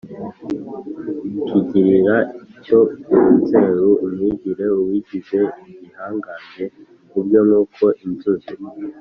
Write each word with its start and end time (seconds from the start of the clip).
kigirira 1.47 2.17
cyo 2.65 2.79
mu 3.09 3.25
nzeru: 3.39 3.89
umwigire, 4.05 4.65
uwigize 4.79 5.39
igihangange 5.71 6.65
ubwe 7.17 7.37
nk’uko 7.47 7.85
inzuzi, 8.05 8.53